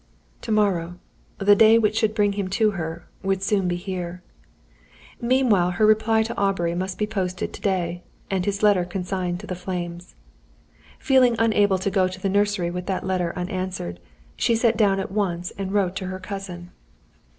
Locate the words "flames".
9.53-10.15